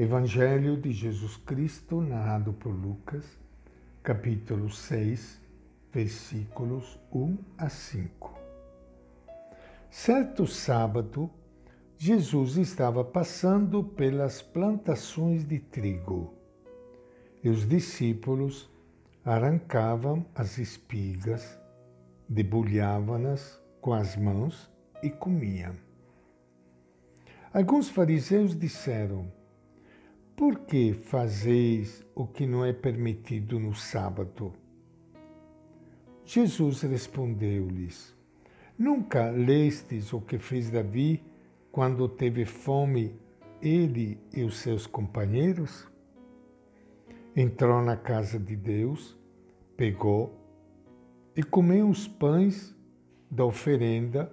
[0.00, 3.24] Evangelho de Jesus Cristo, narrado por Lucas,
[4.00, 5.40] capítulo 6,
[5.92, 8.38] versículos 1 a 5.
[9.90, 11.28] Certo sábado,
[11.96, 16.32] Jesus estava passando pelas plantações de trigo
[17.42, 18.70] e os discípulos
[19.24, 21.58] arrancavam as espigas,
[22.28, 24.70] debulhavam-nas com as mãos
[25.02, 25.74] e comiam.
[27.52, 29.36] Alguns fariseus disseram:
[30.38, 34.52] Por que fazeis o que não é permitido no sábado?
[36.24, 38.14] Jesus respondeu-lhes:
[38.78, 41.24] Nunca lestes o que fez Davi
[41.72, 43.18] quando teve fome,
[43.60, 45.88] ele e os seus companheiros?
[47.34, 49.18] Entrou na casa de Deus,
[49.76, 50.38] pegou
[51.34, 52.76] e comeu os pães
[53.28, 54.32] da oferenda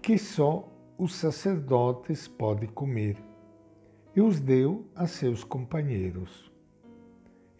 [0.00, 0.66] que só
[0.96, 3.18] os sacerdotes podem comer,
[4.16, 6.50] e os deu a seus companheiros.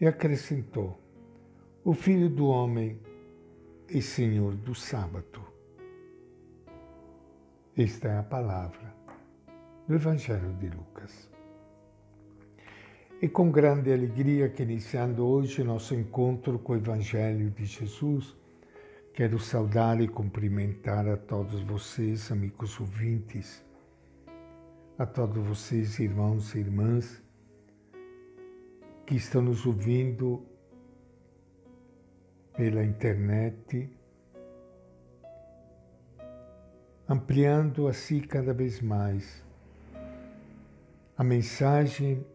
[0.01, 0.99] E acrescentou:
[1.85, 2.99] O filho do homem
[3.87, 5.45] é senhor do sábado.
[7.77, 8.91] Esta é a palavra
[9.87, 11.29] do Evangelho de Lucas.
[13.21, 18.35] E com grande alegria que iniciando hoje nosso encontro com o Evangelho de Jesus,
[19.13, 23.63] quero saudar e cumprimentar a todos vocês, amigos ouvintes,
[24.97, 27.23] a todos vocês, irmãos e irmãs,
[29.05, 30.43] que estão nos ouvindo
[32.55, 33.95] pela internet,
[37.07, 39.45] ampliando assim cada vez mais
[41.15, 42.25] a mensagem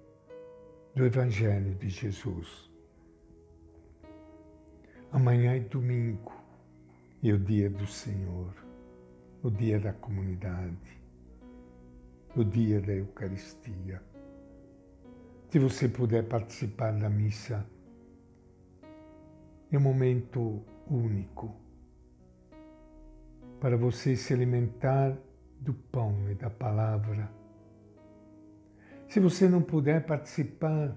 [0.94, 2.70] do Evangelho de Jesus.
[5.10, 6.32] Amanhã é domingo
[7.20, 8.54] e é o dia do Senhor,
[9.42, 11.01] o dia da comunidade,
[12.36, 14.02] o dia da Eucaristia.
[15.50, 17.66] Se você puder participar da missa,
[19.70, 21.54] é um momento único
[23.60, 25.16] para você se alimentar
[25.60, 27.42] do pão e da palavra
[29.12, 30.96] se você não puder participar,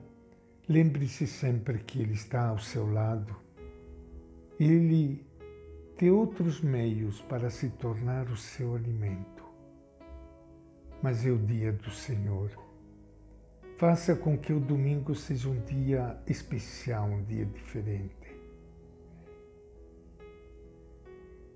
[0.69, 3.35] lembre-se sempre que Ele está ao seu lado.
[4.57, 5.21] Ele
[5.97, 9.44] tem outros meios para se tornar o seu alimento.
[11.05, 12.49] Mas é o dia do Senhor.
[13.77, 18.35] Faça com que o domingo seja um dia especial, um dia diferente.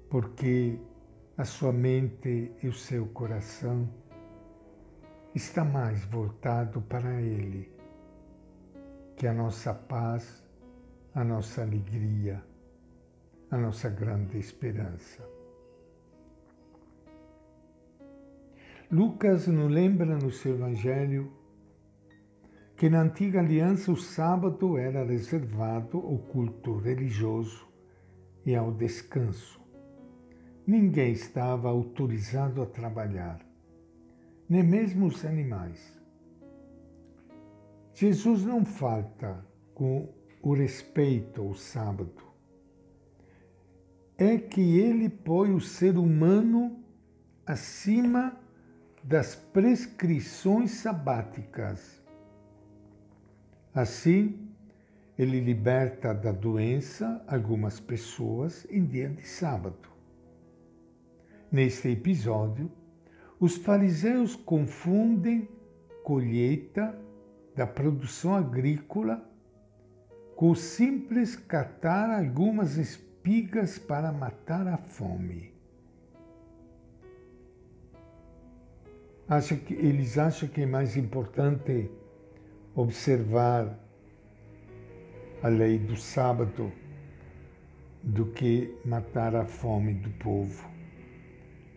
[0.07, 0.77] Porque
[1.35, 3.89] a sua mente e o seu coração
[5.33, 7.73] está mais voltado para Ele,
[9.15, 10.43] que a nossa paz,
[11.15, 12.43] a nossa alegria,
[13.49, 15.38] a nossa grande esperança.
[18.91, 21.31] Lucas nos lembra no seu Evangelho
[22.75, 27.67] que na antiga aliança o sábado era reservado ao culto religioso
[28.43, 29.61] e ao descanso.
[30.65, 33.47] Ninguém estava autorizado a trabalhar
[34.49, 35.95] nem mesmo os animais.
[37.93, 39.45] Jesus não falta
[39.75, 40.11] com
[40.41, 42.23] o respeito ao sábado.
[44.17, 46.83] É que ele põe o ser humano
[47.45, 48.48] acima
[49.03, 52.01] das prescrições sabáticas.
[53.73, 54.49] Assim,
[55.17, 59.89] ele liberta da doença algumas pessoas em dia de sábado.
[61.51, 62.71] Neste episódio,
[63.39, 65.47] os fariseus confundem
[66.03, 66.97] colheita
[67.55, 69.29] da produção agrícola
[70.35, 75.58] com o simples catar algumas espigas para matar a fome.
[79.29, 81.87] Acha que, eles acham que é mais importante
[82.73, 83.77] observar
[85.43, 86.71] a lei do sábado
[88.01, 90.67] do que matar a fome do povo.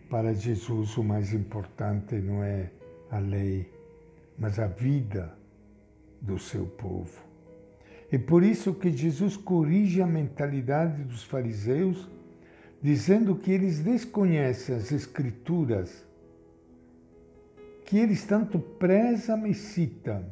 [0.09, 2.71] Para Jesus, o mais importante não é
[3.11, 3.71] a lei,
[4.39, 5.37] mas a vida
[6.19, 7.21] do seu povo.
[8.11, 12.09] É por isso que Jesus corrige a mentalidade dos fariseus,
[12.81, 16.03] dizendo que eles desconhecem as Escrituras,
[17.85, 20.25] que eles tanto prezam e citam.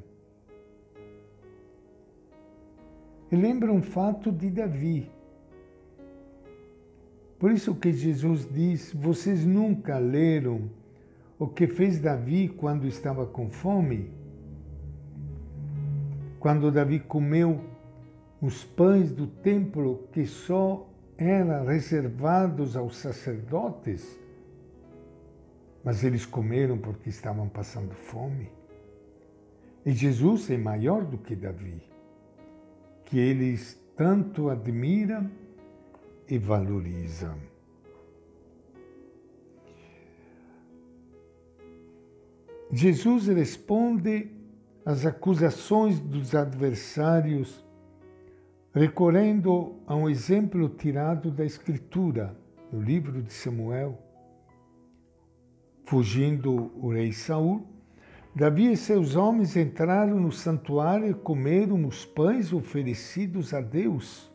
[3.31, 5.09] E lembra um fato de Davi.
[7.39, 10.69] Por isso que Jesus diz: vocês nunca leram
[11.39, 14.11] o que fez Davi quando estava com fome?
[16.39, 17.61] Quando Davi comeu
[18.41, 20.87] os pães do templo que só
[21.17, 24.19] eram reservados aos sacerdotes,
[25.83, 28.51] mas eles comeram porque estavam passando fome.
[29.85, 31.81] E Jesus é maior do que Davi,
[33.05, 35.29] que eles tanto admiram
[36.27, 37.35] e valorizam.
[42.71, 44.31] Jesus responde
[44.85, 47.63] às acusações dos adversários
[48.73, 52.35] recorrendo a um exemplo tirado da Escritura,
[52.71, 54.10] no livro de Samuel.
[55.91, 57.67] Fugindo o rei Saul,
[58.33, 64.31] Davi e seus homens entraram no santuário e comeram os pães oferecidos a Deus.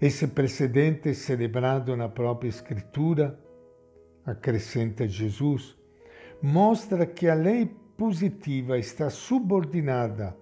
[0.00, 3.38] Esse precedente celebrado na própria Escritura,
[4.26, 5.78] acrescenta Jesus,
[6.42, 10.36] mostra que a lei positiva está subordinada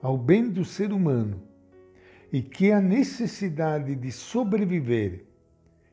[0.00, 1.42] ao bem do ser humano
[2.32, 5.26] e que a necessidade de sobreviver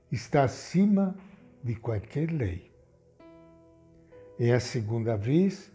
[0.10, 1.14] está acima
[1.76, 2.72] qualquer lei.
[4.40, 5.72] É a segunda vez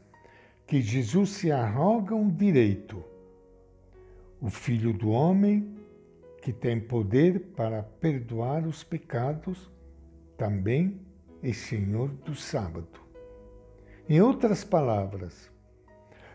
[0.66, 3.04] que Jesus se arroga um direito.
[4.40, 5.76] O Filho do Homem,
[6.42, 9.70] que tem poder para perdoar os pecados,
[10.36, 11.00] também
[11.42, 13.00] é Senhor do sábado.
[14.08, 15.50] Em outras palavras,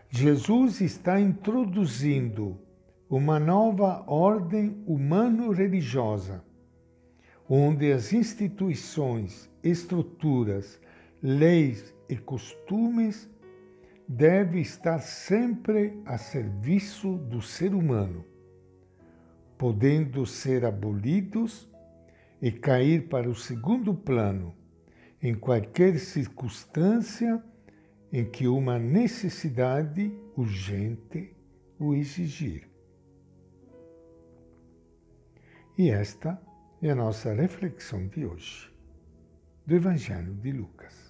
[0.08, 2.58] Jesus está introduzindo
[3.08, 6.44] uma nova ordem humano-religiosa,
[7.54, 10.80] onde as instituições, estruturas,
[11.22, 13.28] leis e costumes
[14.08, 18.24] devem estar sempre a serviço do ser humano,
[19.58, 21.68] podendo ser abolidos
[22.40, 24.56] e cair para o segundo plano
[25.22, 27.44] em qualquer circunstância
[28.10, 31.36] em que uma necessidade urgente
[31.78, 32.66] o exigir.
[35.76, 36.40] E esta
[36.82, 38.68] é a nossa reflexão de hoje,
[39.64, 41.01] do Evangelho de Lucas.